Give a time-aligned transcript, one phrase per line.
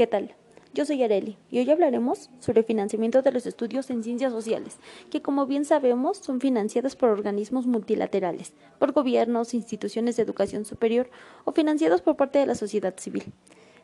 [0.00, 0.34] ¿Qué tal?
[0.72, 4.78] Yo soy Areli y hoy hablaremos sobre financiamiento de los estudios en ciencias sociales,
[5.10, 11.10] que como bien sabemos son financiados por organismos multilaterales, por gobiernos, instituciones de educación superior
[11.44, 13.24] o financiados por parte de la sociedad civil.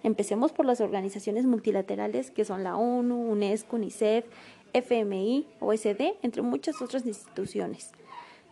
[0.03, 4.25] Empecemos por las organizaciones multilaterales que son la ONU, UNESCO, UNICEF,
[4.73, 7.93] FMI, OSD, entre muchas otras instituciones.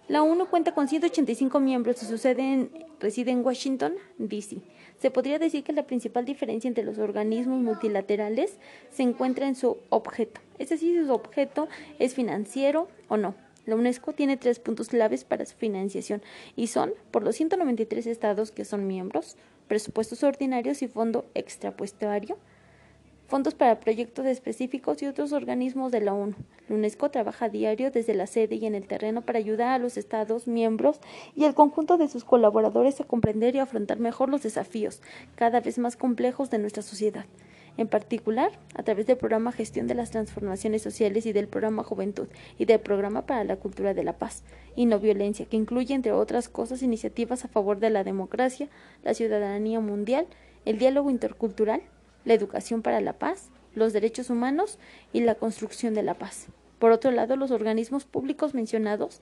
[0.07, 2.69] La ONU cuenta con 185 miembros y su sede
[3.01, 4.59] reside en Washington, D.C.
[4.99, 8.59] Se podría decir que la principal diferencia entre los organismos multilaterales
[8.91, 13.35] se encuentra en su objeto, es decir, si su objeto es financiero o no.
[13.65, 16.23] La UNESCO tiene tres puntos claves para su financiación
[16.55, 22.37] y son por los 193 estados que son miembros, presupuestos ordinarios y fondo extrapuestario,
[23.35, 26.37] fondos para proyectos específicos y otros organismos de la ONU.
[26.69, 29.79] La UNESCO trabaja a diario desde la sede y en el terreno para ayudar a
[29.81, 31.01] los Estados miembros
[31.35, 35.03] y al conjunto de sus colaboradores a comprender y afrontar mejor los desafíos
[35.35, 37.25] cada vez más complejos de nuestra sociedad.
[37.77, 42.29] En particular, a través del programa Gestión de las Transformaciones Sociales y del programa Juventud
[42.57, 44.45] y del programa para la Cultura de la Paz
[44.77, 48.69] y No Violencia, que incluye, entre otras cosas, iniciativas a favor de la democracia,
[49.03, 50.29] la ciudadanía mundial,
[50.65, 51.83] el diálogo intercultural,
[52.25, 54.79] la educación para la paz, los derechos humanos
[55.13, 56.49] y la construcción de la paz.
[56.79, 59.21] Por otro lado, los organismos públicos mencionados,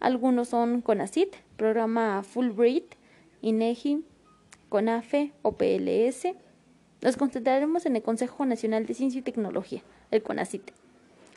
[0.00, 2.94] algunos son CONACIT, Programa Fulbright,
[3.42, 4.04] INEGI,
[4.68, 6.28] CONAFE o PLS.
[7.02, 10.70] Nos concentraremos en el Consejo Nacional de Ciencia y Tecnología, el CONACIT,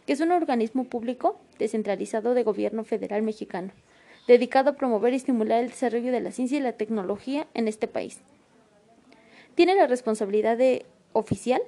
[0.05, 3.71] que es un organismo público descentralizado de gobierno federal mexicano,
[4.27, 7.87] dedicado a promover y estimular el desarrollo de la ciencia y la tecnología en este
[7.87, 8.21] país.
[9.55, 10.85] Tiene la responsabilidad de
[11.17, 11.61] oficial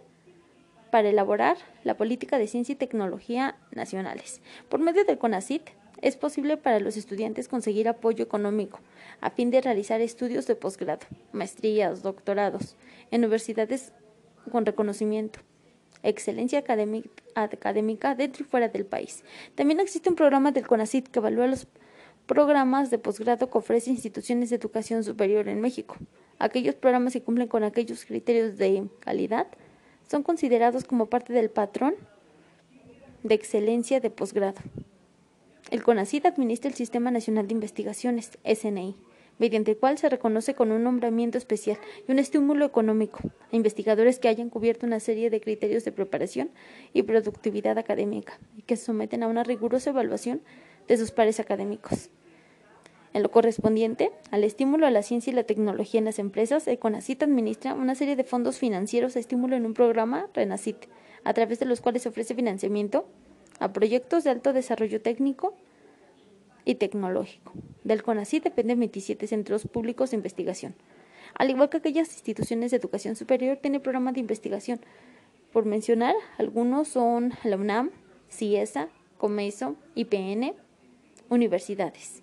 [0.91, 4.41] para elaborar la política de ciencia y tecnología nacionales.
[4.69, 5.63] Por medio del CONACIT
[6.01, 8.79] es posible para los estudiantes conseguir apoyo económico
[9.21, 12.75] a fin de realizar estudios de posgrado, maestrías, doctorados
[13.11, 13.91] en universidades
[14.51, 15.39] con reconocimiento,
[16.03, 16.63] excelencia
[17.35, 19.23] académica dentro y fuera del país.
[19.55, 21.67] También existe un programa del CONACIT que evalúa los
[22.25, 25.97] programas de posgrado que ofrece instituciones de educación superior en México.
[26.39, 29.47] Aquellos programas que cumplen con aquellos criterios de calidad
[30.09, 31.95] son considerados como parte del patrón
[33.23, 34.61] de excelencia de posgrado.
[35.69, 38.95] El CONACYT administra el Sistema Nacional de Investigaciones, SNI,
[39.37, 41.77] mediante el cual se reconoce con un nombramiento especial
[42.07, 43.19] y un estímulo económico
[43.51, 46.49] a investigadores que hayan cubierto una serie de criterios de preparación
[46.93, 50.41] y productividad académica y que se someten a una rigurosa evaluación
[50.87, 52.09] de sus pares académicos.
[53.13, 57.23] En lo correspondiente al estímulo a la ciencia y la tecnología en las empresas, Econacit
[57.23, 60.77] administra una serie de fondos financieros a estímulo en un programa Renacit,
[61.23, 63.07] a través de los cuales se ofrece financiamiento
[63.59, 65.55] a proyectos de alto desarrollo técnico
[66.65, 67.53] y tecnológico.
[67.83, 70.75] Del CONACYT dependen 27 centros públicos de investigación.
[71.33, 74.79] Al igual que aquellas instituciones de educación superior, tiene programas de investigación.
[75.51, 77.89] Por mencionar, algunos son la UNAM,
[78.29, 80.53] CIESA, COMESO, IPN,
[81.29, 82.21] universidades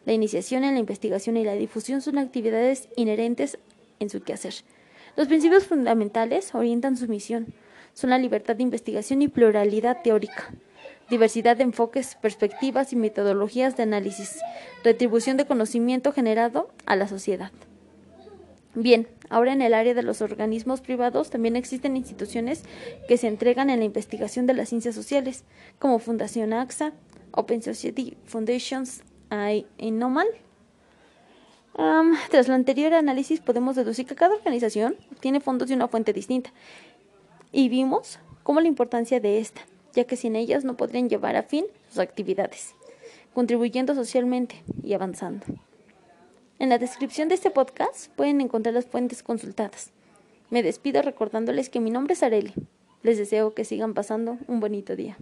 [0.07, 3.59] la iniciación en la investigación y la difusión son actividades inherentes
[3.99, 4.53] en su quehacer.
[5.17, 7.47] Los principios fundamentales orientan su misión.
[7.93, 10.53] Son la libertad de investigación y pluralidad teórica,
[11.09, 14.39] diversidad de enfoques, perspectivas y metodologías de análisis,
[14.83, 17.51] retribución de conocimiento generado a la sociedad.
[18.75, 22.63] Bien, ahora en el área de los organismos privados también existen instituciones
[23.07, 25.45] que se entregan en la investigación de las ciencias sociales,
[25.79, 26.93] como Fundación AXA,
[27.31, 29.01] Open Society Foundations
[29.31, 30.27] y Inomal.
[32.29, 36.51] tras lo anterior análisis podemos deducir que cada organización tiene fondos de una fuente distinta
[37.51, 39.61] y vimos cómo la importancia de esta,
[39.97, 42.75] ya que sin ellas no podrían llevar a fin sus actividades,
[43.33, 45.43] contribuyendo socialmente y avanzando.
[46.59, 49.89] En la descripción de este podcast pueden encontrar las fuentes consultadas.
[50.51, 52.53] Me despido recordándoles que mi nombre es Areli.
[53.01, 55.17] Les deseo que sigan pasando un bonito día.